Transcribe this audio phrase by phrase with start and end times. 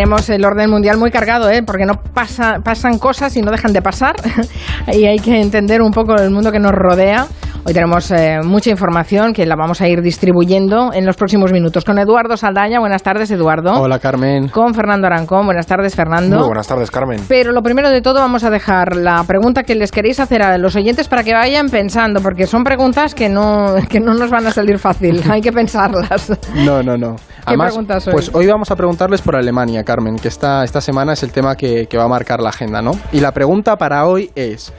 [0.00, 1.62] tenemos el orden mundial muy cargado, ¿eh?
[1.62, 4.16] porque no pasa, pasan cosas y no dejan de pasar.
[4.90, 7.26] y hay que entender un poco el mundo que nos rodea.
[7.62, 11.84] Hoy tenemos eh, mucha información que la vamos a ir distribuyendo en los próximos minutos.
[11.84, 13.74] Con Eduardo Saldaña, buenas tardes, Eduardo.
[13.74, 14.48] Hola, Carmen.
[14.48, 16.38] Con Fernando Arancón, buenas tardes, Fernando.
[16.38, 17.20] Muy buenas tardes, Carmen.
[17.28, 20.56] Pero lo primero de todo vamos a dejar la pregunta que les queréis hacer a
[20.56, 24.46] los oyentes para que vayan pensando, porque son preguntas que no, que no nos van
[24.46, 26.32] a salir fácil, hay que pensarlas.
[26.54, 27.16] No, no, no.
[27.46, 28.12] ¿Qué preguntas hoy?
[28.14, 31.56] Pues hoy vamos a preguntarles por Alemania, Carmen, que esta, esta semana es el tema
[31.56, 32.92] que, que va a marcar la agenda, ¿no?
[33.12, 34.72] Y la pregunta para hoy es,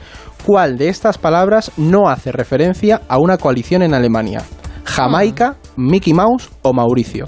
[0.44, 4.42] ¿cuál de estas palabras no hace referencia a una coalición en Alemania?
[4.84, 7.26] ¿Jamaica, Mickey Mouse o Mauricio?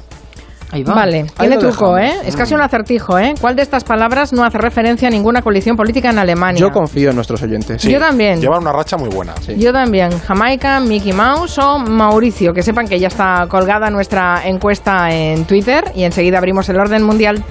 [0.82, 2.24] Vale, Ahí tiene lo truco, dejamos.
[2.24, 2.28] ¿eh?
[2.28, 3.34] Es casi un acertijo, ¿eh?
[3.40, 6.60] ¿Cuál de estas palabras no hace referencia a ninguna coalición política en Alemania?
[6.60, 7.82] Yo confío en nuestros oyentes.
[7.82, 8.40] Yo también.
[8.40, 9.34] Llevan una racha muy buena.
[9.40, 9.54] Sí.
[9.56, 10.10] Yo también.
[10.20, 12.52] Jamaica, Mickey Mouse o Mauricio.
[12.52, 17.04] Que sepan que ya está colgada nuestra encuesta en Twitter y enseguida abrimos el orden
[17.04, 17.44] mundial.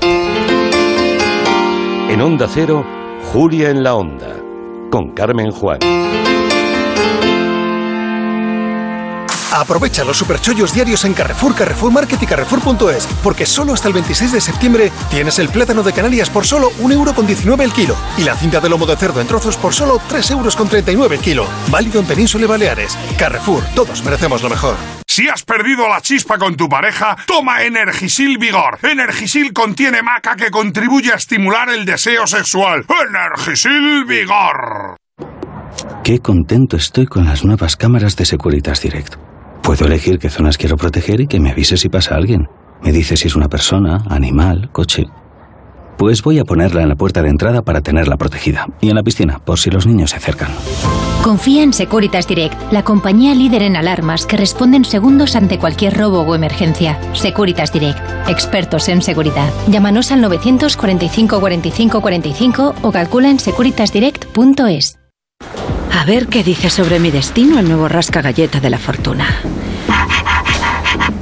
[2.09, 2.83] En Onda Cero,
[3.31, 4.35] Julia en la Onda,
[4.93, 5.79] con Carmen Juan.
[9.51, 14.33] Aprovecha los superchollos diarios en Carrefour, Carrefour Market y Carrefour.es, porque solo hasta el 26
[14.33, 18.59] de septiembre tienes el plátano de Canarias por solo 1,19€ el kilo y la cinta
[18.59, 21.47] de lomo de cerdo en trozos por solo 3,39€ el kilo.
[21.71, 22.95] Válido en Península y Baleares.
[23.17, 24.75] Carrefour, todos merecemos lo mejor.
[25.15, 28.79] Si has perdido la chispa con tu pareja, toma Energisil Vigor.
[28.81, 32.83] Energisil contiene maca que contribuye a estimular el deseo sexual.
[33.07, 34.97] Energisil Vigor.
[36.03, 39.17] Qué contento estoy con las nuevas cámaras de Securitas Direct.
[39.61, 42.47] Puedo elegir qué zonas quiero proteger y que me avise si pasa alguien.
[42.81, 45.03] Me dice si es una persona, animal, coche.
[45.97, 48.67] Pues voy a ponerla en la puerta de entrada para tenerla protegida.
[48.81, 50.51] Y en la piscina, por si los niños se acercan.
[51.23, 55.97] Confía en Securitas Direct, la compañía líder en alarmas que responde en segundos ante cualquier
[55.97, 56.99] robo o emergencia.
[57.13, 59.49] Securitas Direct, expertos en seguridad.
[59.67, 64.99] Llámanos al 945 45 45 o calcula en securitasdirect.es.
[65.93, 69.27] A ver qué dice sobre mi destino el nuevo rasca galleta de la fortuna.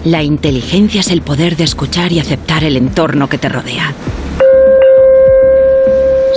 [0.04, 3.94] La inteligencia es el poder de escuchar y aceptar el entorno que te rodea.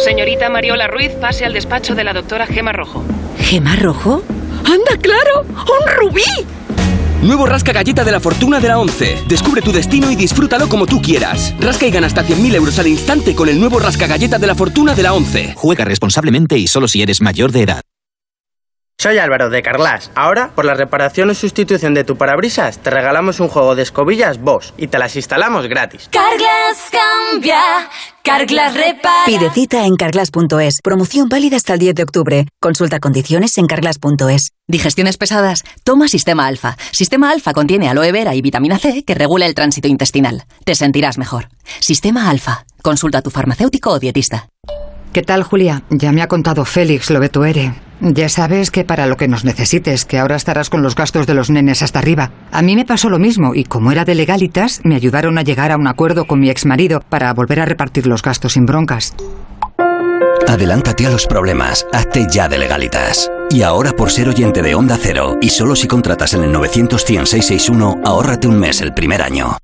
[0.04, 3.02] Señorita Mariola Ruiz, pase al despacho de la doctora Gema Rojo.
[3.38, 4.22] ¿Gema rojo?
[4.58, 5.46] ¡Anda, claro!
[5.48, 6.22] ¡Un rubí!
[7.22, 9.24] Nuevo Rasca Galleta de la Fortuna de la 11.
[9.26, 11.54] Descubre tu destino y disfrútalo como tú quieras.
[11.58, 14.54] Rasca y gana hasta 100.000 euros al instante con el nuevo Rasca Galleta de la
[14.54, 15.54] Fortuna de la 11.
[15.56, 17.80] Juega responsablemente y solo si eres mayor de edad.
[18.98, 20.10] Soy Álvaro de Carglass.
[20.14, 24.40] Ahora, por la reparación o sustitución de tu parabrisas, te regalamos un juego de escobillas
[24.40, 26.08] Bosch y te las instalamos gratis.
[26.10, 27.60] Carglass cambia,
[28.22, 29.26] Carglass repara.
[29.26, 30.78] Pide cita en carglass.es.
[30.82, 32.46] Promoción válida hasta el 10 de octubre.
[32.60, 34.52] Consulta condiciones en carglass.es.
[34.68, 35.64] Digestiones pesadas.
[35.82, 36.76] Toma Sistema Alfa.
[36.92, 40.44] Sistema Alfa contiene aloe vera y vitamina C que regula el tránsito intestinal.
[40.64, 41.48] Te sentirás mejor.
[41.80, 42.64] Sistema Alfa.
[42.80, 44.48] Consulta a tu farmacéutico o dietista.
[45.12, 45.82] ¿Qué tal, Julia?
[45.90, 47.74] Ya me ha contado Félix lo Betuere.
[48.00, 51.34] Ya sabes que para lo que nos necesites, que ahora estarás con los gastos de
[51.34, 52.32] los nenes hasta arriba.
[52.52, 55.72] A mí me pasó lo mismo y como era de legalitas, me ayudaron a llegar
[55.72, 59.14] a un acuerdo con mi exmarido para volver a repartir los gastos sin broncas.
[60.46, 63.30] Adelántate a los problemas, hazte ya de legalitas.
[63.50, 67.04] Y ahora por ser oyente de Onda Cero, y solo si contratas en el 900
[68.04, 69.56] ahórrate un mes el primer año.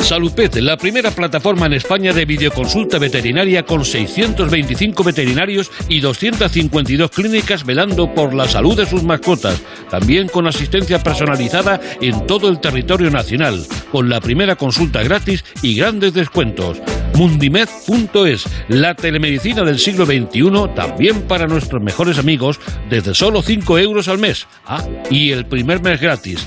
[0.00, 7.64] Salupet, la primera plataforma en España de videoconsulta veterinaria con 625 veterinarios y 252 clínicas
[7.64, 9.60] velando por la salud de sus mascotas.
[9.90, 15.74] También con asistencia personalizada en todo el territorio nacional, con la primera consulta gratis y
[15.74, 16.80] grandes descuentos.
[17.14, 24.08] Mundimed.es, la telemedicina del siglo XXI, también para nuestros mejores amigos, desde solo 5 euros
[24.08, 24.46] al mes.
[24.66, 26.46] Ah, y el primer mes gratis.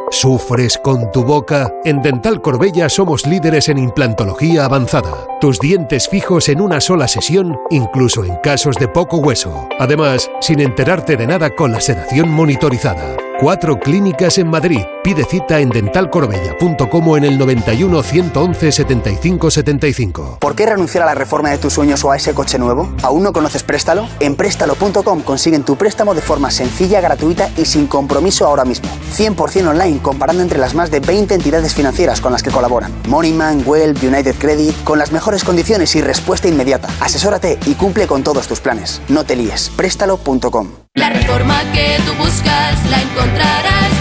[0.11, 1.73] ¿Sufres con tu boca?
[1.85, 5.25] En Dental Corbella somos líderes en implantología avanzada.
[5.39, 9.69] Tus dientes fijos en una sola sesión, incluso en casos de poco hueso.
[9.79, 13.15] Además, sin enterarte de nada con la sedación monitorizada.
[13.39, 14.81] Cuatro clínicas en Madrid.
[15.03, 20.37] Pide cita en dentalcorbella.com o en el 91 111 75 75.
[20.39, 22.93] ¿Por qué renunciar a la reforma de tus sueños o a ese coche nuevo?
[23.01, 24.07] ¿Aún no conoces Préstalo?
[24.19, 28.89] En Préstalo.com consiguen tu préstamo de forma sencilla, gratuita y sin compromiso ahora mismo.
[29.17, 32.93] 100% online comparando entre las más de 20 entidades financieras con las que colaboran.
[33.07, 36.89] Moneyman, Well, United Credit, con las mejores condiciones y respuesta inmediata.
[36.99, 39.01] Asesórate y cumple con todos tus planes.
[39.09, 39.71] No te líes.
[39.75, 40.67] Préstalo.com.
[40.93, 43.30] La reforma que tú buscas la encontrarás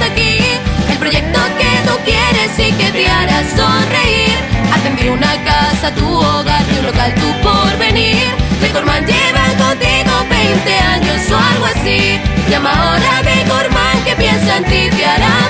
[0.04, 0.38] aquí.
[0.90, 4.36] El proyecto que tú quieres y que te hará sonreír.
[4.74, 8.28] Atender una casa, tu hogar, tu local, tu porvenir.
[8.60, 12.20] Decorman lleva contigo 20 años o algo así.
[12.48, 15.49] Llama ahora a Decorman que piensa en ti, te hará.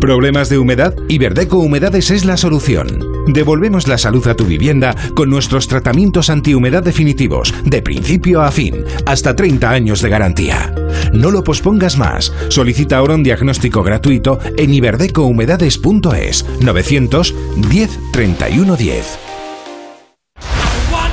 [0.00, 0.94] ¿Problemas de humedad?
[1.08, 2.86] Iberdeco Humedades es la solución.
[3.26, 8.82] Devolvemos la salud a tu vivienda con nuestros tratamientos antihumedad definitivos, de principio a fin,
[9.04, 10.74] hasta 30 años de garantía.
[11.12, 12.32] No lo pospongas más.
[12.48, 19.18] Solicita ahora un diagnóstico gratuito en iberdecohumedades.es 910 31 10.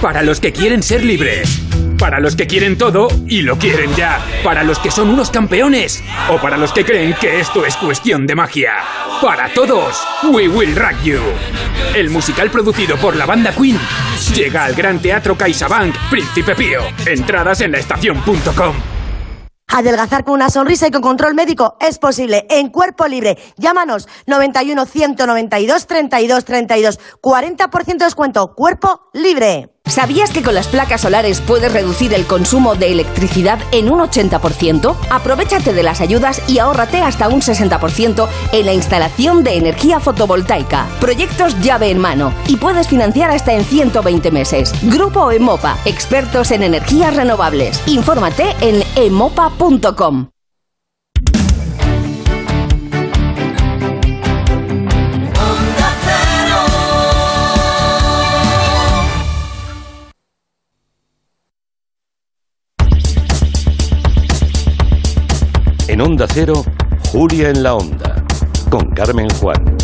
[0.01, 1.61] Para los que quieren ser libres.
[1.97, 4.19] Para los que quieren todo y lo quieren ya.
[4.43, 6.03] Para los que son unos campeones.
[6.29, 8.73] O para los que creen que esto es cuestión de magia.
[9.21, 11.19] Para todos, We Will Rock You.
[11.95, 13.79] El musical producido por la banda Queen
[14.35, 16.81] llega al Gran Teatro CaixaBank Príncipe Pío.
[17.05, 18.75] Entradas en laestacion.com.
[19.69, 23.37] Adelgazar con una sonrisa y con control médico es posible en cuerpo libre.
[23.57, 26.99] Llámanos 91 192 32 32.
[27.21, 28.53] 40% de descuento.
[28.55, 29.76] Cuerpo libre.
[29.89, 34.95] ¿Sabías que con las placas solares puedes reducir el consumo de electricidad en un 80%?
[35.09, 40.87] Aprovechate de las ayudas y ahórrate hasta un 60% en la instalación de energía fotovoltaica.
[40.99, 44.73] Proyectos llave en mano y puedes financiar hasta en 120 meses.
[44.83, 47.81] Grupo Emopa, expertos en energías renovables.
[47.87, 50.29] Infórmate en emopa.com.
[66.01, 66.63] Onda Cero,
[67.11, 68.23] Julia en la Onda,
[68.69, 69.77] con Carmen Juan.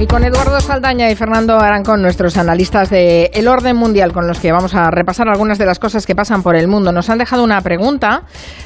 [0.00, 4.40] Y con Eduardo Saldaña y Fernando Arancón, nuestros analistas de El Orden Mundial, con los
[4.40, 7.18] que vamos a repasar algunas de las cosas que pasan por el mundo, nos han
[7.18, 8.24] dejado una pregunta,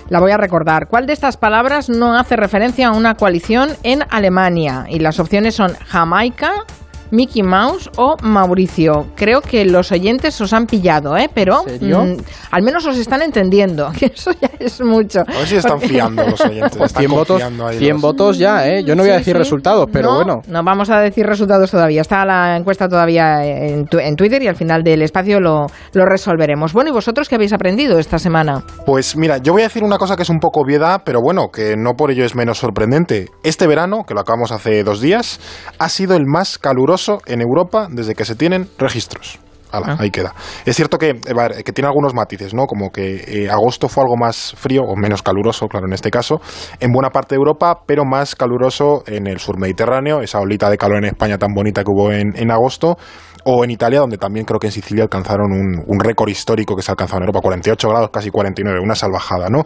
[0.09, 0.89] la voy a recordar.
[0.89, 4.87] ¿Cuál de estas palabras no hace referencia a una coalición en Alemania?
[4.89, 6.65] Y las opciones son Jamaica,
[7.11, 9.07] Mickey Mouse o Mauricio.
[9.15, 11.31] Creo que los oyentes os han pillado, ¿eh?
[11.33, 12.17] Pero mm,
[12.51, 15.21] al menos os están entendiendo, que eso ya es mucho.
[15.21, 16.73] A ver si están Porque- fiando los oyentes.
[16.81, 18.83] están 100 votos, confiando ahí 100 los- votos ya, ¿eh?
[18.85, 19.39] Yo no voy a Sí, decir sí.
[19.39, 20.35] resultados, pero No, bueno.
[20.49, 22.01] No vamos a decir resultados todavía.
[22.01, 26.05] Está la encuesta todavía en, tu- en Twitter y al final del espacio lo, lo
[26.07, 26.73] resolveremos.
[26.73, 28.63] Bueno, ¿y vosotros qué habéis aprendido esta semana?
[28.85, 31.49] Pues mira, yo voy a decir una cosa que es un poco obviedad, pero bueno,
[31.53, 33.29] que no por ello es menos sorprendente.
[33.43, 35.41] Este verano, que lo acabamos hace dos días,
[35.79, 36.96] ha sido el más caluroso
[37.27, 39.39] en Europa desde que se tienen registros.
[39.73, 39.97] Ala, Ah.
[39.99, 40.33] ahí queda.
[40.65, 42.67] Es cierto que, va, que tiene algunos matices, ¿no?
[42.67, 46.37] Como que eh, agosto fue algo más frío, o menos caluroso, claro, en este caso,
[46.79, 50.79] en buena parte de Europa, pero más caluroso en el sur Mediterráneo, esa olita de
[50.79, 52.97] calor en España tan bonita que hubo en, en agosto,
[53.49, 56.83] o en Italia, donde también creo que en Sicilia alcanzaron un, un récord histórico que
[56.83, 59.63] se ha alcanzado en Europa, 48 grados, casi 49, una salvajada, ¿no?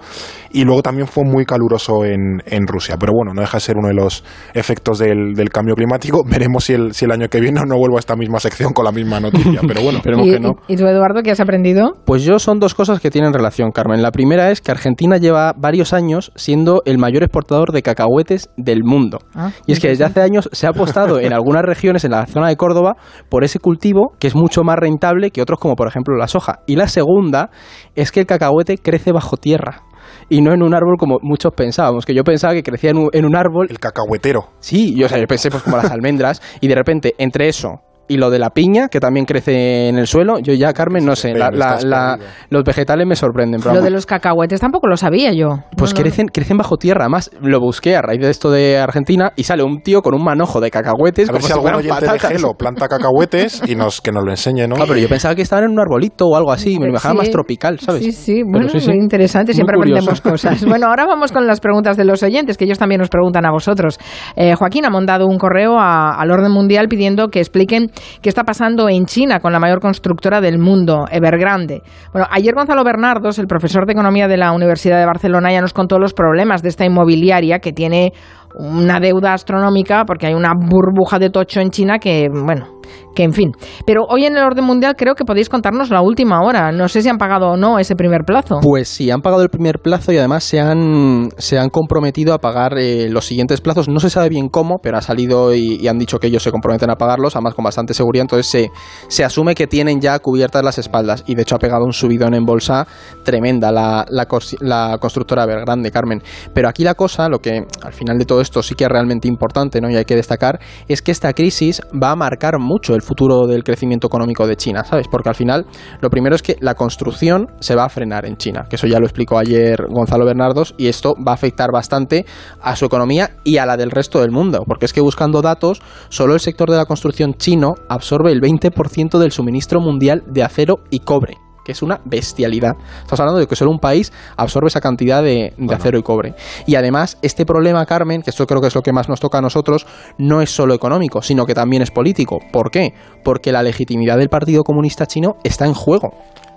[0.52, 3.76] Y luego también fue muy caluroso en, en Rusia, pero bueno, no deja de ser
[3.78, 4.22] uno de los
[4.52, 6.22] efectos del, del cambio climático.
[6.30, 8.84] Veremos si el, si el año que viene no vuelvo a esta misma sección con
[8.84, 9.98] la misma noticia, pero bueno.
[10.04, 10.50] Esperemos ¿Y, que no.
[10.68, 11.94] y- y tú, Eduardo, qué has aprendido?
[12.04, 14.02] Pues yo son dos cosas que tienen relación, Carmen.
[14.02, 18.84] La primera es que Argentina lleva varios años siendo el mayor exportador de cacahuetes del
[18.84, 19.20] mundo.
[19.34, 22.26] Ah, Y es que desde hace años se ha apostado en algunas regiones en la
[22.26, 22.96] zona de Córdoba
[23.30, 23.69] por ese cultivo
[24.18, 26.60] que es mucho más rentable que otros como por ejemplo la soja.
[26.66, 27.50] Y la segunda
[27.94, 29.82] es que el cacahuete crece bajo tierra
[30.28, 33.08] y no en un árbol como muchos pensábamos, que yo pensaba que crecía en un,
[33.12, 33.66] en un árbol.
[33.70, 34.48] El cacahuetero.
[34.60, 37.80] Sí, yo, o sea, yo pensé pues como las almendras y de repente entre eso
[38.10, 41.14] y lo de la piña, que también crece en el suelo, yo ya, Carmen, no
[41.16, 42.18] sé, la- la- la-
[42.50, 43.60] los vegetales me sorprenden.
[43.60, 43.84] pero Lo vamos.
[43.84, 45.60] de los cacahuetes tampoco lo sabía yo.
[45.76, 46.02] Pues No, no.
[46.02, 47.04] crecen, crecen bajo tierra.
[47.04, 50.24] Además, lo busqué a raíz de esto de Argentina y sale un tío con un
[50.24, 51.28] manojo de cacahuetes.
[51.28, 52.18] A ver como si oyente de.
[52.18, 54.76] Gelo planta cacahuetes y nos, que nos lo enseñe, ¿no?
[54.76, 56.78] Ah, pero yo pensaba que estaban en un arbolito o algo así.
[56.78, 57.18] Me lo imaginaba Sí.
[57.18, 58.02] más tropical, ¿sabes?
[58.02, 58.88] Sí, sí, bueno, sí, sí.
[58.90, 60.60] muy interesante, siempre aprendemos cosas.
[60.80, 63.50] Bueno, ahora vamos con las preguntas de los oyentes, que ellos también nos preguntan a
[63.52, 63.98] vosotros.
[64.36, 67.90] Eh, Joaquín ha mandado un correo a- al orden mundial pidiendo que expliquen
[68.22, 71.82] ¿Qué está pasando en China con la mayor constructora del mundo, Evergrande?
[72.12, 75.72] Bueno, ayer Gonzalo Bernardos, el profesor de economía de la Universidad de Barcelona, ya nos
[75.72, 78.12] contó los problemas de esta inmobiliaria que tiene
[78.54, 82.80] una deuda astronómica porque hay una burbuja de tocho en China que, bueno,
[83.14, 83.52] que en fin.
[83.86, 86.72] Pero hoy en el orden mundial creo que podéis contarnos la última hora.
[86.72, 88.60] No sé si han pagado o no ese primer plazo.
[88.62, 92.38] Pues sí, han pagado el primer plazo y además se han, se han comprometido a
[92.38, 93.88] pagar eh, los siguientes plazos.
[93.88, 96.50] No se sabe bien cómo, pero ha salido y, y, han dicho que ellos se
[96.50, 98.22] comprometen a pagarlos, además con bastante seguridad.
[98.22, 98.70] Entonces se,
[99.08, 102.34] se asume que tienen ya cubiertas las espaldas y de hecho ha pegado un subidón
[102.34, 102.86] en bolsa
[103.24, 104.26] tremenda la, la,
[104.60, 106.22] la constructora Evergrande, Carmen.
[106.54, 109.28] Pero aquí la cosa, lo que al final de todo esto sí que es realmente
[109.28, 109.90] importante ¿no?
[109.90, 113.64] y hay que destacar, es que esta crisis va a marcar mucho el futuro del
[113.64, 115.06] crecimiento económico de China, ¿sabes?
[115.08, 115.66] Porque al final
[116.00, 118.98] lo primero es que la construcción se va a frenar en China, que eso ya
[118.98, 122.26] lo explicó ayer Gonzalo Bernardos, y esto va a afectar bastante
[122.60, 125.82] a su economía y a la del resto del mundo, porque es que buscando datos,
[126.08, 130.80] solo el sector de la construcción chino absorbe el 20% del suministro mundial de acero
[130.90, 132.72] y cobre que es una bestialidad.
[133.02, 136.34] Estamos hablando de que solo un país absorbe esa cantidad de, de acero y cobre.
[136.66, 139.38] Y además, este problema, Carmen, que esto creo que es lo que más nos toca
[139.38, 139.86] a nosotros,
[140.18, 142.40] no es solo económico, sino que también es político.
[142.52, 142.92] ¿Por qué?
[143.22, 146.10] Porque la legitimidad del Partido Comunista Chino está en juego.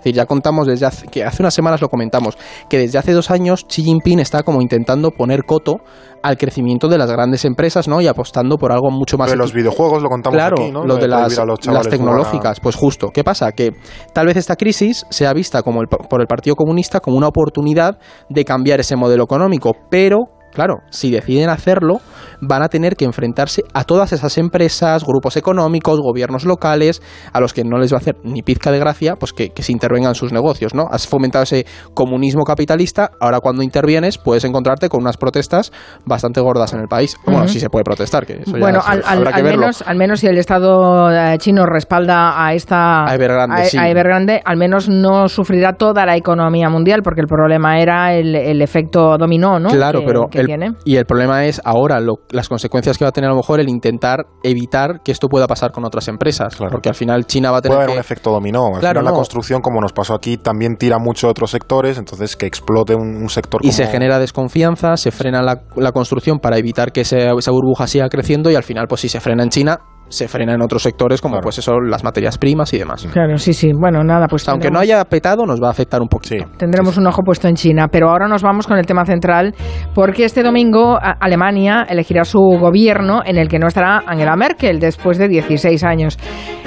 [0.04, 2.36] Es decir, ya contamos desde hace, que hace unas semanas lo comentamos,
[2.68, 5.76] que desde hace dos años Xi Jinping está como intentando poner coto
[6.22, 8.02] al crecimiento de las grandes empresas, ¿no?
[8.02, 9.30] Y apostando por algo mucho más...
[9.30, 10.84] De los videojuegos lo contamos claro, aquí, ¿no?
[10.84, 13.08] Lo de las, las tecnológicas, pues justo.
[13.14, 13.52] ¿Qué pasa?
[13.52, 13.72] Que
[14.12, 17.96] tal vez esta crisis sea vista como el, por el Partido Comunista como una oportunidad
[18.28, 22.00] de cambiar ese modelo económico, pero Claro, si deciden hacerlo,
[22.40, 27.52] van a tener que enfrentarse a todas esas empresas, grupos económicos, gobiernos locales, a los
[27.52, 30.14] que no les va a hacer ni pizca de gracia, pues que, que se intervengan
[30.14, 30.84] sus negocios, ¿no?
[30.90, 35.72] Has fomentado ese comunismo capitalista, ahora cuando intervienes puedes encontrarte con unas protestas
[36.04, 37.16] bastante gordas en el país.
[37.24, 37.48] Bueno, uh -huh.
[37.48, 39.60] si se puede protestar, que eso Bueno, ya al, se, habrá al, que al verlo.
[39.60, 43.04] menos, al menos si el Estado eh, chino respalda a esta...
[43.04, 43.78] A Evergrande, a, sí.
[43.78, 48.34] a Evergrande, al menos no sufrirá toda la economía mundial, porque el problema era el,
[48.34, 49.70] el efecto dominó, ¿no?
[49.70, 50.72] Claro, que, pero que el, tiene.
[50.84, 53.60] y el problema es ahora lo, las consecuencias que va a tener a lo mejor
[53.60, 56.72] el intentar evitar que esto pueda pasar con otras empresas, Claro.
[56.72, 58.66] porque al final China va a tener Puede haber que un efecto dominó.
[58.74, 61.98] Al Claro, final la construcción, como nos pasó aquí, también tira mucho a otros sectores,
[61.98, 63.72] entonces que explote un, un sector y como...
[63.76, 68.08] se genera desconfianza, se frena la, la construcción para evitar que ese- esa burbuja siga
[68.08, 71.20] creciendo y al final, pues si se frena en China, se frena en otros sectores
[71.20, 73.06] como pues eso, las materias primas y demás.
[73.12, 73.72] Claro, sí, sí.
[73.72, 76.44] Bueno, nada, pues Aunque no haya petado, nos va a afectar un poquito.
[76.56, 79.54] Tendremos un ojo puesto en China, pero ahora nos vamos con el tema central,
[79.94, 85.18] porque este domingo Alemania elegirá su gobierno en el que no estará Angela Merkel después
[85.18, 86.18] de 16 años.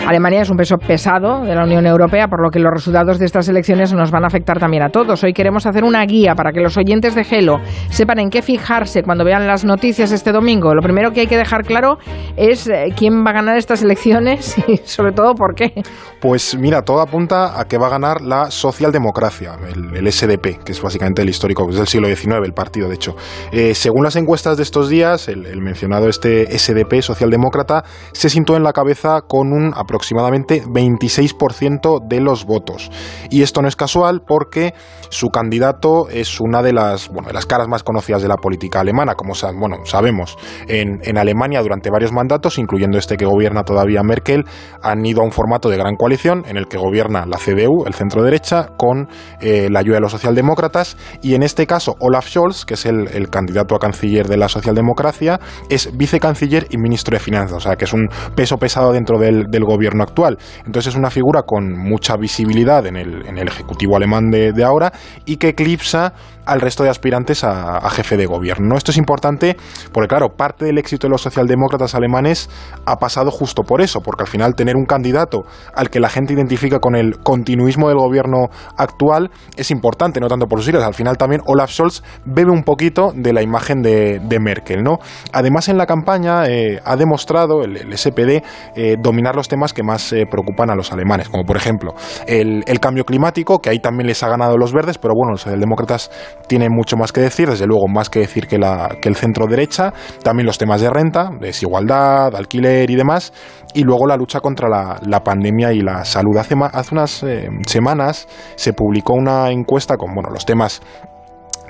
[0.06, 3.26] Alemania es un peso pesado de la Unión Europea, por lo que los resultados de
[3.26, 5.24] estas elecciones nos van a afectar también a todos.
[5.24, 9.04] Hoy queremos hacer una guía para que los oyentes de Gelo sepan en qué fijarse
[9.04, 10.74] cuando vean las noticias este domingo.
[10.74, 11.98] Lo primero que hay que dejar claro
[12.36, 15.74] es eh, quién va a ganar estas elecciones y sobre todo por qué.
[16.20, 20.82] Pues mira, todo apunta a que va a ganar la socialdemocracia, el, SDP, que es
[20.82, 23.16] básicamente el histórico, es del siglo XIX, el partido, de hecho.
[23.52, 28.56] Eh, según las encuestas de estos días, el, el mencionado este SDP, socialdemócrata, se sintó
[28.56, 32.90] en la cabeza con un aproximadamente 26% de los votos.
[33.30, 34.74] Y esto no es casual porque
[35.10, 38.80] su candidato es una de las, bueno, de las caras más conocidas de la política
[38.82, 40.38] alemana, como bueno, sabemos.
[40.68, 44.46] En, en Alemania durante varios mandatos, incluyendo este que gobierna todavía Merkel,
[44.82, 47.94] han ido a un formato de gran coalición en el que gobierna la CDU, el
[47.94, 49.08] centro derecha, con
[49.42, 50.98] eh, la ayuda de los socialdemócratas.
[51.22, 54.50] Y en este caso, Olaf Scholz, que es el, el candidato a canciller de la
[54.50, 59.20] socialdemocracia, es vicecanciller y ministro de Finanzas, o sea que es un peso pesado dentro
[59.20, 60.38] del, del gobierno actual.
[60.66, 64.64] Entonces es una figura con mucha visibilidad en el, en el ejecutivo alemán de, de
[64.64, 64.92] ahora
[65.26, 66.14] y que eclipsa
[66.48, 68.68] al resto de aspirantes a, jefe de gobierno.
[68.70, 68.78] ¿no?
[68.78, 69.58] Esto es importante
[69.92, 72.50] porque, claro, parte del éxito de los socialdemócratas alemanes
[72.86, 75.44] ha pasado justo por eso, porque al final tener un candidato
[75.76, 80.48] al que la gente identifica con el continuismo del gobierno actual es importante, no tanto
[80.48, 80.84] por sus siglas.
[80.84, 84.84] Al final también Olaf Scholz bebe un poquito de la imagen de, Merkel.
[84.84, 85.00] ¿no?
[85.34, 88.44] Además, en la campaña eh, ha demostrado el, SPD
[88.76, 91.96] eh, dominar los temas que más eh, preocupan a los alemanes, como por ejemplo
[92.28, 96.10] el cambio climático, que ahí también les ha ganado los verdes, pero bueno, los socialdemócratas
[96.48, 99.46] tienen mucho más que decir, desde luego más que decir que, la, que el centro
[99.48, 103.34] derecha, también los temas de renta, desigualdad, alquiler y demás,
[103.74, 106.38] y luego la lucha contra la, pandemia y la salud.
[106.38, 110.82] Hace, hace unas eh, semanas se publicó una encuesta con bueno, los temas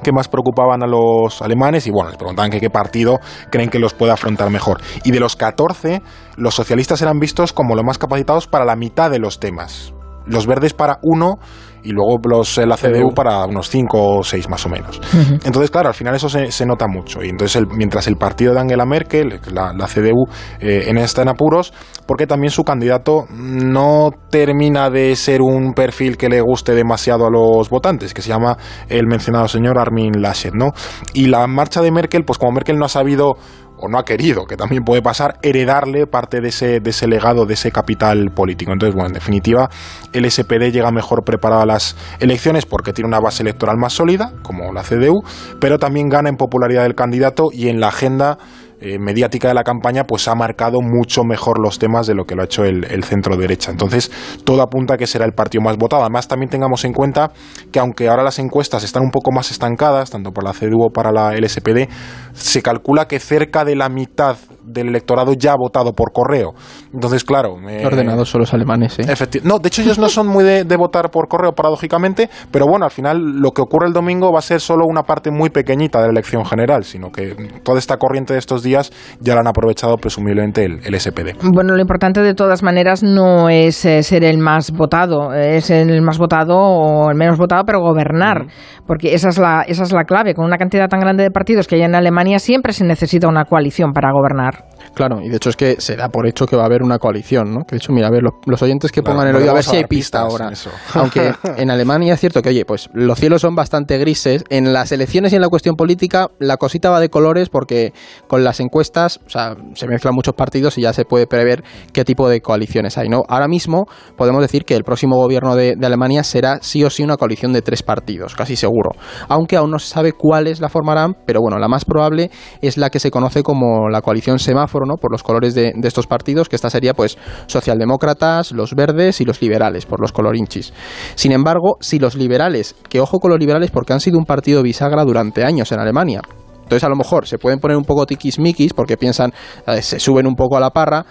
[0.04, 3.20] que más preocupaban a los alemanes y bueno, les preguntaban que qué partido
[3.50, 4.80] creen que los puede afrontar mejor.
[5.04, 6.02] Y de los 14,
[6.36, 9.94] los socialistas eran vistos como los más capacitados para la mitad de los temas.
[10.28, 11.40] Los verdes para uno
[11.84, 15.00] y luego los, la CDU para unos 5 o 6 más o menos.
[15.46, 17.24] Entonces, claro, al final eso se, se nota mucho.
[17.24, 20.28] Y entonces, el, mientras el partido de Angela Merkel, la, la CDU,
[20.60, 21.74] eh, en está en apuros,
[22.06, 27.30] porque también su candidato no termina de ser un perfil que le guste demasiado a
[27.30, 28.58] los votantes, que se llama
[28.90, 30.72] el mencionado señor Armin Laschet, ¿no?
[31.14, 33.38] Y la marcha de Merkel, pues como Merkel no ha sabido
[33.80, 37.46] o no ha querido, que también puede pasar, heredarle parte de ese, de ese legado,
[37.46, 38.72] de ese capital político.
[38.72, 39.70] Entonces, bueno, en definitiva,
[40.14, 44.34] el SPD llega mejor preparado a las elecciones porque tiene una base electoral más sólida,
[44.42, 45.24] como la CDU,
[45.60, 48.38] pero también gana en popularidad del candidato y en la agenda
[48.80, 52.36] eh, mediática de la campaña pues ha marcado mucho mejor los temas de lo que
[52.36, 53.72] lo ha hecho el, el, centro derecha.
[53.72, 54.12] Entonces,
[54.44, 56.04] todo apunta a que será el partido más votado.
[56.04, 57.32] Además, también tengamos en cuenta
[57.72, 60.90] que aunque ahora las encuestas están un poco más estancadas, tanto por la CDU como
[60.92, 61.90] para la LSPD,
[62.34, 66.54] se calcula que cerca de la mitad del electorado ya ha votado por correo.
[66.94, 67.58] Entonces, claro...
[67.68, 69.06] Eh, Ordenados son los alemanes, ¿eh?
[69.44, 72.86] No, de hecho ellos no son muy de, de, votar por correo, paradójicamente, pero bueno,
[72.86, 76.00] al final lo que ocurre el domingo va a ser solo una parte muy pequeñita
[76.00, 79.48] de la elección general, sino que toda esta corriente de estos días ya la han
[79.48, 81.36] aprovechado presumiblemente el, el SPD.
[81.42, 86.02] Bueno, lo importante de todas maneras no es eh, ser el más votado, es el
[86.02, 88.50] más votado o el menos votado, pero gobernar, mm.
[88.86, 90.34] porque esa es, la, esa es la clave.
[90.34, 93.46] Con una cantidad tan grande de partidos que hay en Alemania siempre se necesita una
[93.46, 94.66] coalición para gobernar.
[94.94, 97.00] Claro, y de hecho es que se da por hecho que va a haber una
[97.00, 97.62] coalición, ¿no?
[97.62, 99.56] Que de hecho, mira, a ver, los, los oyentes que pongan claro, el oído, a
[99.56, 100.52] ver si hay pista ahora.
[100.94, 104.44] Aunque en Alemania es cierto que, oye, pues los cielos son bastante grises.
[104.50, 107.94] En las elecciones y en la cuestión política, la cosita va de colores porque
[108.28, 111.64] con las encuestas, o sea, se mezclan muchos partidos y ya se puede prever
[111.94, 113.24] qué tipo de coaliciones hay, ¿no?
[113.28, 117.04] Ahora mismo podemos decir que el próximo gobierno de, de Alemania será sí o sí
[117.04, 118.92] una coalición de tres partidos, casi seguro.
[119.28, 122.30] Aunque aún no se sabe cuáles la formarán, pero bueno, la más probable
[122.62, 126.08] es la que se conoce como la coalición semáforo, Por los colores de, de, estos
[126.08, 127.18] partidos, que esta sería pues
[127.48, 130.74] socialdemócratas, los verdes y los liberales, por los colorinchis.
[131.16, 134.62] Sin embargo, si los liberales, que ojo con los liberales porque han sido un partido
[134.62, 136.22] bisagra durante años en Alemania,
[136.68, 139.32] entonces a lo mejor se pueden poner un poco tiquismiquis porque piensan,
[139.66, 141.06] eh, se suben un poco a la parra,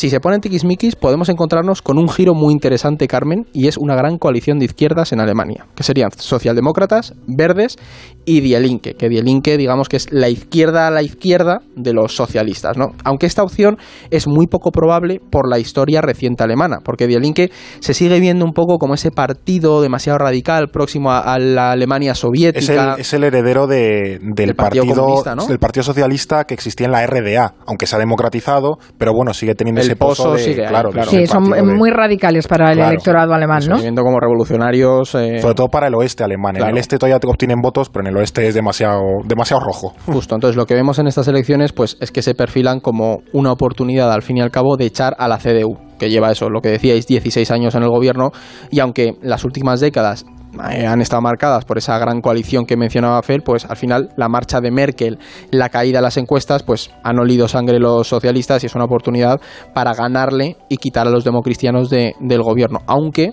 [0.00, 3.94] si se ponen tiquismiquis, podemos encontrarnos con un giro muy interesante, Carmen, y es una
[3.94, 7.76] gran coalición de izquierdas en Alemania, que serían socialdemócratas, verdes
[8.24, 11.92] y Die Linke, que Die Linke, digamos que es la izquierda a la izquierda de
[11.92, 12.92] los socialistas, ¿no?
[13.04, 13.76] Aunque esta opción
[14.10, 18.46] es muy poco probable por la historia reciente alemana, porque Die Linke se sigue viendo
[18.46, 22.60] un poco como ese partido demasiado radical, próximo a, a la Alemania soviética.
[22.60, 25.46] Es el, es el heredero de, del, partido, partido ¿no?
[25.46, 29.54] del Partido Socialista que existía en la RDA, aunque se ha democratizado, pero bueno, sigue
[29.54, 31.10] teniendo el ese pozo, de, sigue claro, claro.
[31.10, 31.44] Sí, son
[31.76, 33.78] muy radicales para el claro, electorado alemán, ¿no?
[33.78, 35.14] Viendo como revolucionarios.
[35.14, 35.40] Eh...
[35.40, 36.54] Sobre todo para el oeste alemán.
[36.54, 36.70] Claro.
[36.70, 39.92] En el este todavía obtienen votos, pero en el oeste es demasiado, demasiado rojo.
[40.06, 40.34] Justo.
[40.34, 44.12] Entonces, lo que vemos en estas elecciones, pues es que se perfilan como una oportunidad,
[44.12, 46.70] al fin y al cabo, de echar a la CDU, que lleva eso, lo que
[46.70, 48.30] decíais, 16 años en el gobierno,
[48.70, 50.24] y aunque las últimas décadas
[50.72, 54.28] eh, han estado marcadas por esa gran coalición que mencionaba Fel, pues al final la
[54.28, 55.18] marcha de Merkel,
[55.50, 59.40] la caída de las encuestas, pues han olido sangre los socialistas y es una oportunidad
[59.74, 62.80] para ganarle y quitar a los democristianos de, del gobierno.
[62.86, 63.32] Aunque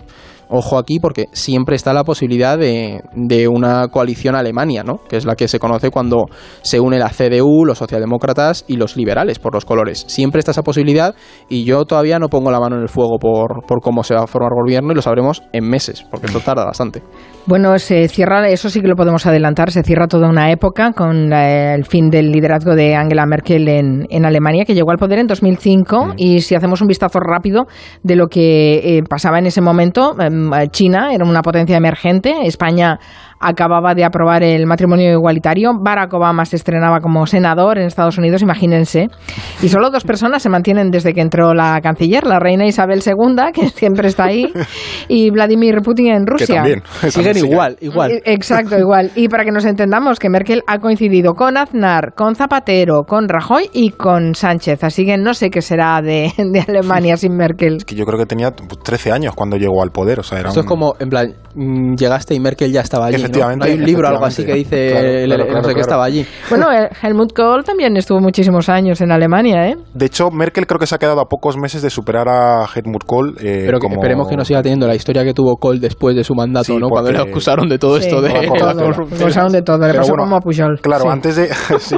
[0.50, 5.00] ojo aquí porque siempre está la posibilidad de, de, una coalición Alemania, ¿no?
[5.10, 6.26] que es la que se conoce cuando
[6.62, 10.06] se une la CDU, los socialdemócratas y los liberales por los colores.
[10.08, 11.16] Siempre está esa posibilidad
[11.50, 14.24] y yo todavía no pongo la mano en el fuego por, por cómo se va
[14.24, 17.02] a formar gobierno y lo sabremos en meses, porque esto tarda bastante.
[17.46, 21.32] Bueno, se cierra, eso sí que lo podemos adelantar, se cierra toda una época con
[21.32, 25.28] el fin del liderazgo de Angela Merkel en, en, Alemania, que llegó al poder en
[25.28, 26.14] 2005 mm.
[26.18, 27.68] y si hacemos un vistazo rápido
[28.04, 30.30] de lo que eh, pasaba en ese momento, eh,
[30.72, 33.00] China era una potencia emergente, España
[33.40, 38.42] acababa de aprobar el matrimonio igualitario, Barack Obama se estrenaba como senador en Estados Unidos,
[38.42, 39.08] imagínense,
[39.62, 43.52] y solo dos personas se mantienen desde que entró la canciller, la reina Isabel II,
[43.54, 44.52] que siempre está ahí,
[45.08, 46.48] y Vladimir Putin en Rusia.
[46.48, 47.48] Que también, siguen sigue.
[47.48, 48.22] igual, igual.
[48.26, 49.12] Exacto, igual.
[49.16, 53.70] Y para que nos entendamos, que Merkel ha coincidido con Aznar, con Zapatero, con Rajoy
[53.74, 57.78] y con Sánchez, así que no sé qué será de, de Alemania sin Merkel.
[57.78, 60.50] Es que yo creo que tenía 13 años cuando llegó al poder, o sea, era
[60.50, 60.66] Esto un...
[60.66, 63.27] es como, en plan, mm, llegaste y Merkel ya estaba allí.
[63.30, 63.66] Efectivamente.
[63.66, 63.72] ¿no?
[63.72, 66.06] Hay un libro algo así que dice claro, el, claro, no claro, sé qué estaba
[66.06, 66.26] allí.
[66.50, 66.68] Bueno,
[67.02, 69.76] Helmut Kohl también estuvo muchísimos años en Alemania, ¿eh?
[69.94, 73.04] De hecho, Merkel creo que se ha quedado a pocos meses de superar a Helmut
[73.06, 73.36] Kohl.
[73.40, 73.96] Eh, Pero que como...
[73.96, 76.74] esperemos que no siga teniendo la historia que tuvo Kohl después de su mandato, sí,
[76.74, 76.90] ¿no?
[76.90, 77.04] Porque...
[77.04, 79.22] Cuando le acusaron de todo sí, esto de, la corrupción.
[79.22, 80.80] Acusaron de todo, le pasó bueno, como a Pujol.
[80.82, 81.10] Claro, sí.
[81.10, 81.48] antes de
[81.80, 81.96] sí,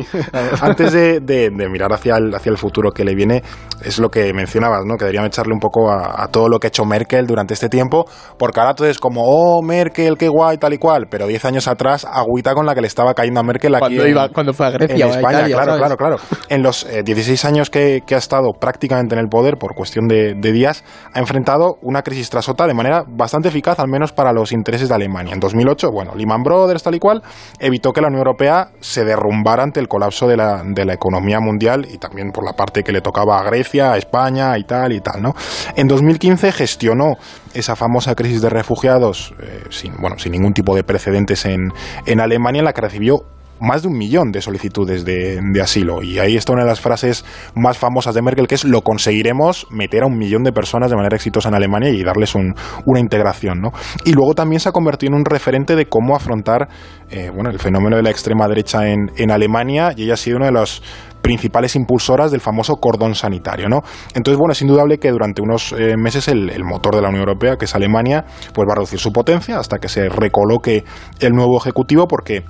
[0.61, 3.43] antes de, de, de, mirar hacia el, hacia el futuro que le viene,
[3.83, 4.95] es lo que mencionabas, ¿no?
[4.97, 7.69] Que deberíamos echarle un poco a, a todo lo que ha hecho Merkel durante este
[7.69, 8.05] tiempo,
[8.37, 11.43] porque ahora todo es como, oh, Merkel, qué guay, tal y cual, pero pero 10
[11.45, 14.29] años atrás, agüita con la que le estaba cayendo a Merkel aquí Cuando en, iba-
[14.29, 15.95] cuando fue a Grecia en a España, Italia, claro, ¿sabes?
[15.97, 16.38] claro, claro.
[16.47, 20.08] En los eh, 16 años que, que ha estado prácticamente en el poder, por cuestión
[20.08, 24.13] de, de días, ha enfrentado una crisis tras otra de manera bastante eficaz, al menos
[24.13, 25.34] para los intereses de Alemania.
[25.34, 27.21] En 2008, bueno, Lehman Brothers, tal y cual,
[27.60, 31.41] evitó que la Unión Europea se derrumbara ante el colapso de la, de la economía
[31.41, 34.93] mundial y también por la parte que le tocaba a Grecia, a España y tal
[34.93, 35.34] y tal, ¿no?
[35.75, 37.15] En 2015 gestionó
[37.53, 41.71] esa famosa crisis de refugiados eh, sin, bueno, sin ningún tipo de precedentes en,
[42.05, 43.17] en Alemania, en la que recibió
[43.62, 46.01] más de un millón de solicitudes de, de asilo.
[46.01, 49.67] Y ahí está una de las frases más famosas de Merkel, que es lo conseguiremos
[49.69, 52.53] meter a un millón de personas de manera exitosa en Alemania y darles un-
[52.85, 53.59] una integración.
[53.59, 53.71] ¿no?
[54.05, 56.69] Y luego también se ha convertido en un referente de cómo afrontar
[57.09, 60.38] eh, bueno, el fenómeno de la extrema derecha en, en Alemania y ella ha sido
[60.38, 60.81] una de las
[61.21, 63.82] principales impulsoras del famoso cordón sanitario, ¿no?
[64.13, 67.21] Entonces, bueno, es indudable que durante unos eh, meses el, el motor de la Unión
[67.27, 70.84] Europea, que es Alemania, pues va a reducir su potencia hasta que se recoloque
[71.19, 72.43] el nuevo ejecutivo, porque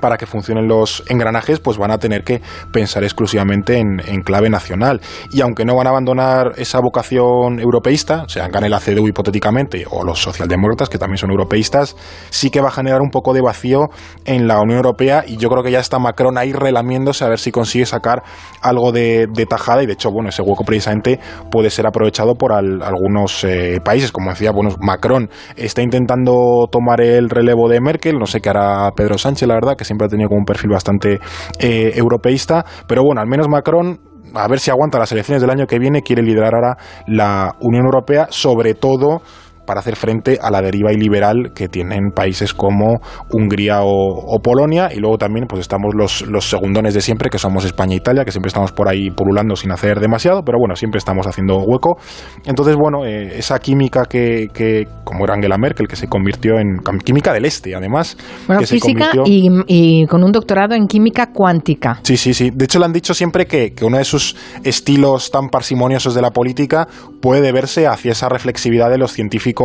[0.00, 2.40] para que funcionen los engranajes, pues van a tener que
[2.72, 5.00] pensar exclusivamente en, clave nacional.
[5.32, 10.04] Y aunque no van a abandonar esa vocación europeísta, o sea, la CDU hipotéticamente, o
[10.04, 11.96] los socialdemócratas, que también son europeístas,
[12.30, 13.88] sí que va a generar un poco de vacío
[14.24, 15.24] en la Unión Europea.
[15.26, 18.22] Y yo creo que ya está Macron ahí relamiéndose a ver si consigue sacar
[18.60, 19.82] algo de, de tajada.
[19.82, 21.18] Y de hecho, bueno, ese hueco precisamente
[21.50, 24.12] puede ser aprovechado por al- algunos eh, países.
[24.12, 28.18] Como decía, bueno, Macron está intentando tomar el relevo de Merkel.
[28.18, 30.70] No sé qué hará Pedro Sánchez, la verdad, que siempre ha tenido como un perfil
[30.70, 31.18] bastante
[31.58, 32.64] eh, europeísta.
[32.86, 33.98] Pero bueno, al menos Macron
[34.34, 37.84] a ver si aguanta las elecciones del año que viene, quiere liderar ahora la Unión
[37.86, 39.22] Europea, sobre todo
[39.68, 43.00] para hacer frente a la deriva iliberal que tienen países como
[43.30, 47.38] Hungría o, o Polonia y luego también pues estamos los, los segundones de siempre que
[47.38, 50.74] somos España e Italia que siempre estamos por ahí pululando sin hacer demasiado pero bueno
[50.74, 51.98] siempre estamos haciendo hueco
[52.46, 56.78] entonces bueno eh, esa química que, que como era Angela Merkel que se convirtió en
[57.04, 60.86] química del este además Bueno, que se física convirtió- y, y con un doctorado en
[60.86, 61.98] química cuántica.
[62.02, 62.50] Sí, sí, sí.
[62.54, 66.22] De hecho, le han dicho siempre que, que uno de sus estilos tan parsimoniosos de
[66.22, 66.86] la política
[67.20, 69.57] puede deberse hacia esa reflexividad de los científicos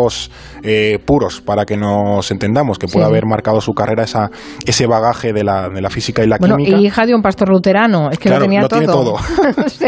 [0.64, 3.10] eh, puros, para que nos entendamos, que puede Sí.
[3.12, 4.30] haber marcado su carrera esa,
[4.66, 6.78] ese bagaje de la, de la física y la Bueno, química.
[6.78, 9.16] y hija de un pastor luterano, es que Claro, lo tenía lo tiene todo.
[9.68, 9.88] Sí.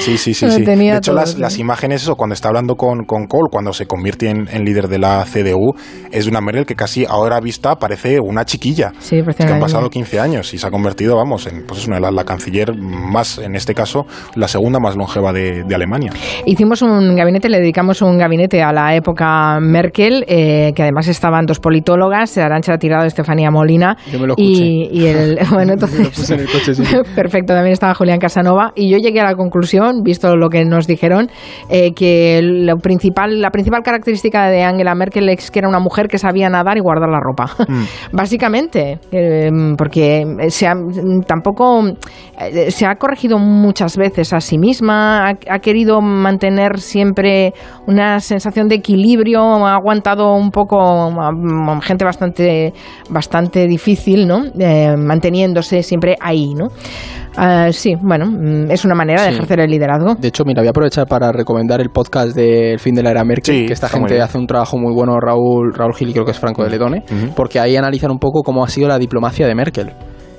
[0.00, 0.46] Sí, sí, sí.
[0.64, 1.40] De hecho, todo, las, sí.
[1.40, 4.88] las imágenes, eso, cuando está hablando con, con Kohl, cuando se convierte en, en líder
[4.88, 5.74] de la CDU,
[6.10, 8.92] es de una Merkel que casi ahora vista parece una chiquilla.
[9.00, 11.86] Sí, parece que han pasado 15 años y se ha convertido, vamos, en pues es
[11.86, 15.74] una de las la canciller más, en este caso, la segunda más longeva de, de
[15.74, 16.12] Alemania.
[16.46, 21.46] Hicimos un gabinete, le dedicamos un gabinete a la época Merkel, eh, que además estaban
[21.46, 23.96] dos politólogas, Arancha Tirado y Estefanía Molina.
[24.10, 26.82] Yo me lo y, y el, bueno, entonces, en el coche, sí.
[27.14, 28.72] perfecto, también estaba Julián Casanova.
[28.74, 31.30] Y yo llegué a la conclusión, visto lo que nos dijeron,
[31.68, 36.08] eh, que lo principal, la principal característica de Angela Merkel es que era una mujer
[36.08, 37.50] que sabía nadar y guardar la ropa.
[38.12, 40.74] Básicamente, eh, porque se ha,
[41.26, 41.84] tampoco
[42.38, 47.52] eh, se ha corregido muchas veces a sí misma, ha, ha querido mantener siempre
[47.86, 49.21] una sensación de equilibrio,
[49.66, 52.72] ha aguantado un poco a, a gente bastante,
[53.10, 54.44] bastante difícil, ¿no?
[54.58, 56.68] Eh, manteniéndose siempre ahí, ¿no?
[57.36, 60.14] Ah, sí, bueno, mm, es una manera de ejercer el liderazgo.
[60.16, 63.24] De hecho, mira, voy a aprovechar para recomendar el podcast del fin de la era
[63.24, 66.24] Merkel, Sí, que esta gente hace un trabajo muy bueno, Raúl, Raúl Gil y creo
[66.24, 67.04] que es Franco de Ledone,
[67.34, 69.92] porque ahí analizan un poco cómo ha sido la diplomacia de Merkel.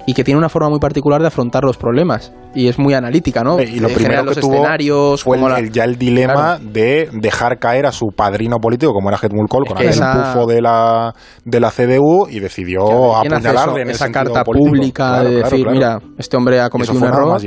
[0.05, 2.33] Y que tiene una forma muy particular de afrontar los problemas.
[2.55, 3.59] Y es muy analítica, ¿no?
[3.59, 6.63] Y lo De primero que los tuvo escenarios, fue el- la- ya el dilema Claro.
[6.71, 10.11] de dejar caer a su padrino político, como era Helmut Kohl, con que aquel esa-
[10.29, 11.13] empufo de la,
[11.45, 12.81] de la CDU y decidió
[13.21, 14.69] ¿Quién hace apuñalarle en esa carta político.
[14.69, 15.77] pública Claro, de claro, decir, claro.
[15.77, 17.37] mira, este hombre ha cometido un error.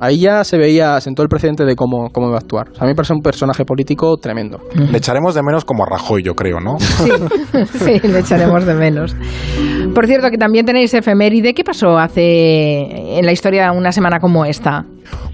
[0.00, 2.68] Ahí ya se veía, sentó el precedente de cómo, cómo iba a actuar.
[2.70, 4.58] O sea, a mí me parece un personaje político tremendo.
[4.74, 6.78] Le echaremos de menos como a Rajoy, yo creo, ¿no?
[7.78, 9.14] Sí, le echaremos de menos.
[9.98, 11.54] Por cierto, que también tenéis efeméride.
[11.54, 14.84] ¿Qué pasó hace en la historia una semana como esta?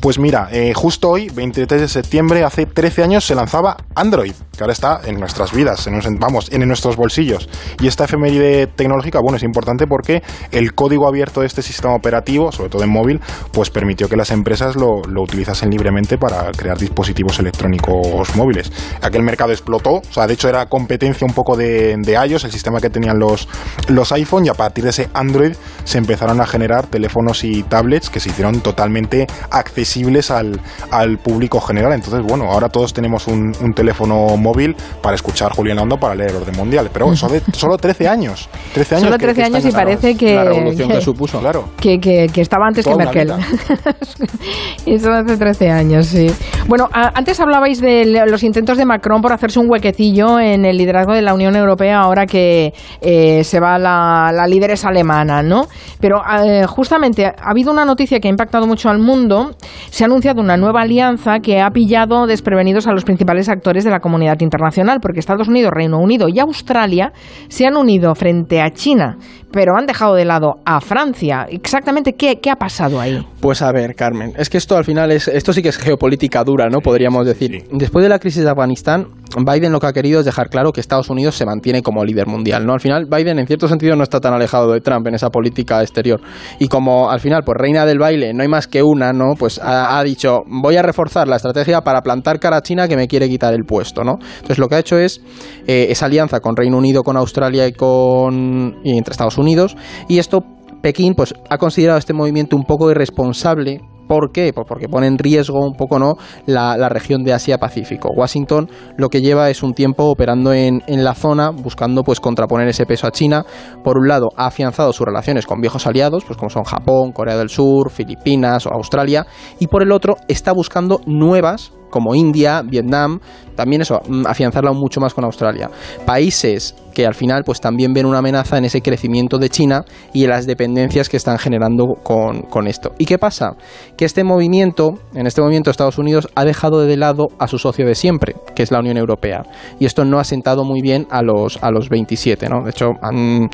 [0.00, 4.62] Pues mira, eh, justo hoy, 23 de septiembre, hace 13 años se lanzaba Android, que
[4.62, 7.48] ahora está en nuestras vidas, en, vamos, en nuestros bolsillos.
[7.80, 12.52] Y esta efeméride tecnológica, bueno, es importante porque el código abierto de este sistema operativo,
[12.52, 13.20] sobre todo en móvil,
[13.52, 18.70] pues permitió que las empresas lo, lo utilizasen libremente para crear dispositivos electrónicos móviles.
[19.00, 22.52] Aquel mercado explotó, o sea, de hecho era competencia un poco de, de iOS, el
[22.52, 23.48] sistema que tenían los,
[23.88, 28.08] los iPhone, y a partir de ese Android se empezaron a generar teléfonos y tablets
[28.08, 31.92] que se hicieron totalmente accesibles al, al público general.
[31.92, 36.30] Entonces, bueno, ahora todos tenemos un, un teléfono móvil para escuchar Julián Lando para leer
[36.30, 36.88] el orden mundial.
[36.92, 38.48] Pero eso de solo 13 años.
[38.72, 41.40] 13 años Solo que- 13 que años y parece que- La revolución que, que- supuso.
[41.40, 41.68] Claro.
[41.80, 43.32] Que, que, que estaba antes Toda que Merkel.
[44.86, 46.26] eso hace 13 años, sí.
[46.68, 50.76] Bueno, a- antes hablabais de los intentos de Macron por hacerse un huequecillo en el
[50.78, 55.42] liderazgo de la Unión Europea ahora que eh, se va la, la líder es alemana,
[55.42, 55.66] ¿no?
[56.00, 59.52] Pero eh, justamente ha habido una noticia que ha impactado mucho al mundo.
[59.90, 63.90] Se ha anunciado una nueva alianza que ha pillado desprevenidos a los principales actores de
[63.90, 67.12] la comunidad internacional, porque Estados Unidos, Reino Unido y Australia
[67.48, 69.16] se han unido frente a China,
[69.52, 71.46] pero han dejado de lado a Francia.
[71.48, 73.24] Exactamente, ¿qué, qué ha pasado ahí?
[73.40, 76.42] Pues a ver, Carmen, es que esto al final es, esto sí que es geopolítica
[76.44, 76.80] dura, ¿no?
[76.80, 77.64] Podríamos decir.
[77.70, 79.06] Después de la crisis de Afganistán,
[79.42, 82.26] Biden lo que ha querido es dejar claro que Estados Unidos se mantiene como líder
[82.26, 82.74] mundial, ¿no?
[82.74, 85.80] Al final, Biden en cierto sentido no está tan alejado de Trump en esa política
[85.82, 86.20] exterior.
[86.58, 89.34] Y como al final, pues reina del baile, no hay más que una, ¿no?
[89.38, 93.08] Pues ha, dicho, voy a reforzar la estrategia para plantar cara a China que me
[93.08, 94.18] quiere quitar el puesto, ¿no?
[94.34, 95.20] Entonces lo que ha hecho es
[95.66, 99.76] eh, esa alianza con Reino Unido, con Australia y con y entre Estados Unidos.
[100.08, 100.44] Y esto
[100.84, 103.80] Pekín pues ha considerado este movimiento un poco irresponsable.
[104.08, 104.52] ¿Por qué?
[104.54, 106.14] Pues porque pone en riesgo un poco no
[106.46, 108.10] la, la región de Asia-Pacífico.
[108.14, 112.68] Washington lo que lleva es un tiempo operando en, en la zona, buscando pues contraponer
[112.68, 113.44] ese peso a China.
[113.82, 117.36] Por un lado, ha afianzado sus relaciones con viejos aliados, pues como son Japón, Corea
[117.36, 119.26] del Sur, Filipinas o Australia,
[119.58, 123.20] y por el otro está buscando nuevas como India, Vietnam,
[123.54, 125.70] también eso, mm, afianzarla aún mucho más con Australia.
[126.04, 130.24] Países que al final pues también ven una amenaza en ese crecimiento de China y
[130.24, 132.92] en las dependencias que están generando con, con esto.
[132.98, 133.56] ¿Y qué pasa?
[133.96, 137.84] Que este movimiento, en este movimiento Estados Unidos ha dejado de lado a su socio
[137.86, 139.42] de siempre, que es la Unión Europea.
[139.80, 142.62] Y esto no ha sentado muy bien a los, a los 27, ¿no?
[142.62, 143.48] De hecho, han-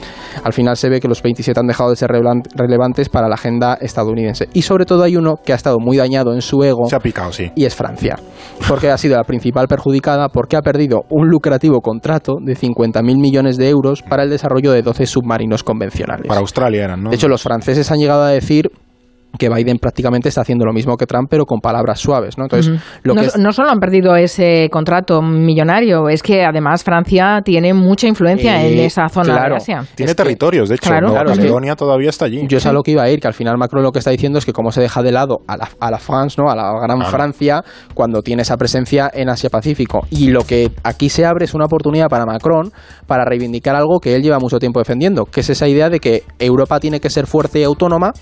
[0.45, 3.37] al final se ve que los 27 han dejado de ser relevan- relevantes para la
[3.37, 4.49] agenda estadounidense.
[4.53, 6.87] Y sobre todo hay uno que ha estado muy dañado en su ego.
[6.91, 7.51] Se ha picado, sí.
[7.55, 8.17] Y es Francia.
[8.69, 13.57] Porque ha sido la principal perjudicada porque ha perdido un lucrativo contrato de 50.000 millones
[13.57, 16.27] de euros para el desarrollo de 12 submarinos convencionales.
[16.27, 17.11] Para Australia eran, ¿no?
[17.11, 18.71] De hecho, los franceses han llegado a decir
[19.41, 22.45] que Biden prácticamente está haciendo lo mismo que Trump, pero con palabras suaves, ¿no?
[22.45, 26.85] Entonces, lo no, que es- no solo han perdido ese contrato millonario, es que además
[26.85, 29.55] Francia tiene mucha influencia Eh, en esa zona claro.
[29.55, 29.85] de Asia.
[29.97, 30.91] Tiene territorios, de hecho.
[30.91, 31.07] Claro.
[31.09, 32.47] Nueva Claro, es que- Caledonia todavía está allí.
[32.47, 34.11] Yo es a lo que iba a ir, que al final Macron lo que está
[34.11, 36.51] diciendo es que cómo se deja de lado a la, a la France, ¿no?
[36.51, 37.01] a la gran.
[37.11, 37.63] Francia,
[37.95, 40.07] cuando tiene esa presencia en Asia-Pacífico.
[40.11, 42.71] Y lo que aquí se abre es una oportunidad para Macron
[43.07, 46.25] para reivindicar algo que él lleva mucho tiempo defendiendo, que es esa idea de que
[46.39, 48.13] Europa tiene que ser fuerte y autónoma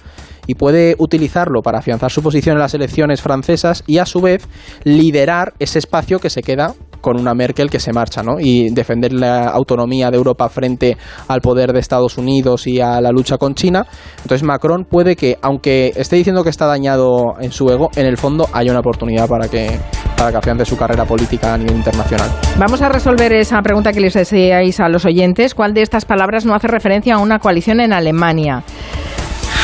[0.48, 4.48] y puede utilizarlo para afianzar su posición en las elecciones francesas y a su vez
[4.82, 8.40] liderar ese espacio que se queda con una Merkel que se marcha, ¿no?
[8.40, 10.96] Y defender la autonomía de Europa frente
[11.28, 13.87] al poder de Estados Unidos y a la lucha con China.
[14.22, 18.16] Entonces Macron puede que, aunque esté diciendo que está dañado en su ego, en el
[18.16, 19.78] fondo haya una oportunidad para que,
[20.16, 22.30] para que afiance su carrera política a nivel internacional.
[22.58, 25.54] Vamos a resolver esa pregunta que les hacíais a los oyentes.
[25.54, 28.64] ¿Cuál de estas palabras no hace referencia a una coalición en Alemania?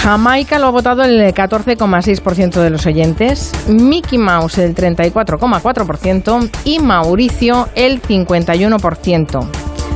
[0.05, 7.71] Jamaica lo ha votado el 14,6% de los oyentes, Mickey Mouse el 34,4% y Mauricio
[7.75, 9.49] el 51%.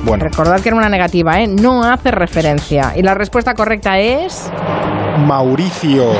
[0.07, 0.25] Bueno.
[0.25, 1.47] Recordad que era una negativa, ¿eh?
[1.47, 2.95] No hace referencia.
[2.97, 4.51] Y la respuesta correcta es...
[5.27, 6.13] Mauricio.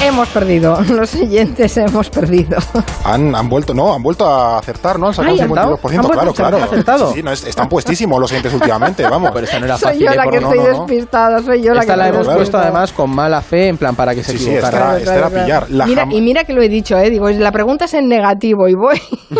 [0.00, 0.80] Hemos perdido.
[0.88, 2.56] Los oyentes hemos perdido.
[3.04, 5.08] Han, han vuelto, no, han vuelto a acertar, ¿no?
[5.08, 6.56] Han sacado Ay, un 52%, ¿han claro, claro.
[6.58, 7.08] ¿Acertado?
[7.08, 9.30] Sí, sí, no, es- están puestísimos los oyentes últimamente, vamos.
[9.32, 10.06] Pero esta no era Soy fácil.
[10.06, 10.16] yo ¿eh?
[10.16, 12.34] la Por- que no, estoy no, despistada, soy yo la Esta que la estoy hemos
[12.36, 15.16] puesto además con mala fe, en plan para que se Sí, sí, esta era- esta
[15.16, 15.70] era pillar.
[15.70, 17.10] La mira, y mira que lo he dicho, ¿eh?
[17.10, 19.00] Digo, la pregunta es en negativo y voy.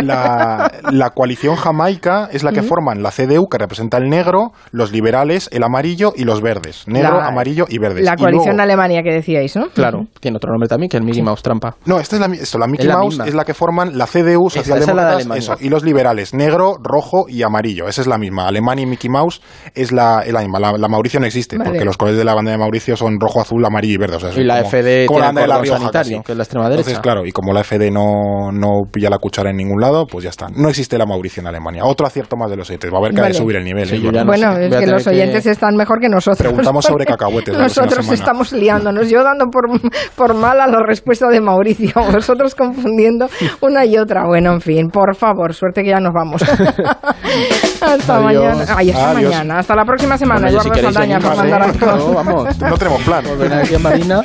[0.00, 4.90] La, la coalición jamaica es la que forman la CDU, que representa el negro, los
[4.90, 6.82] liberales, el amarillo y los verdes.
[6.88, 8.04] Negro, La- amarillo y verdes.
[8.04, 9.68] La Y coalición luego- Alemania que decíais, ¿no?
[9.90, 11.76] Claro, tiene otro nombre también que el Mickey Mouse trampa.
[11.86, 13.26] No, esta es la, esto, la Mickey Es la Mouse misma.
[13.26, 15.38] es la que forman la CDU, Esa, esa es la de socialdemócratas, Alemania.
[15.38, 17.88] eso, y los liberales, negro, rojo y amarillo.
[17.88, 18.46] Esa es la misma.
[18.46, 19.40] Alemania y Mickey Mouse
[19.74, 20.58] es la, es la misma.
[20.58, 21.70] La, la Mauricio no existe, Vale.
[21.70, 24.16] porque los colores de la bandera de Mauricio son rojo, azul, amarillo y verde.
[24.16, 26.24] O sea, Y la como- FD como tiene la Rioja, sanitario, casi.
[26.26, 26.80] que es la extrema derecha.
[26.90, 30.24] Entonces, claro, y como la FD no, no pilla la cuchara en ningún lado, pues
[30.24, 30.48] ya está.
[30.54, 31.84] No existe la Mauricio en Alemania.
[31.84, 32.90] Otro acierto más de los oyentes.
[32.92, 33.34] Va a haber que Vale.
[33.34, 33.88] subir el nivel.
[33.88, 34.10] Sí, ¿eh?
[34.12, 34.66] no Bueno, sé.
[34.66, 36.38] es que los oyentes están mejor que nosotros.
[36.38, 39.08] Preguntamos sobre cacahuetes Nosotros estamos liándonos.
[39.08, 39.73] Yo dando por,
[40.16, 41.92] por mala la respuesta de Mauricio.
[42.12, 43.28] Vosotros confundiendo
[43.60, 44.24] una y otra.
[44.26, 46.42] Bueno, en fin, por favor, suerte que ya nos vamos.
[47.80, 48.22] hasta Adiós.
[48.22, 48.64] mañana.
[48.76, 49.22] Ay, hasta Adiós.
[49.30, 49.58] mañana.
[49.58, 51.16] Hasta la próxima semana, Bueno, si Saldaña.
[51.16, 51.86] Arango.
[51.86, 52.58] No, vamos.
[52.60, 53.24] No tenemos plan.
[53.24, 54.22] Volver aquí a Marina.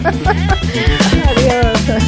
[1.35, 1.78] Adiós.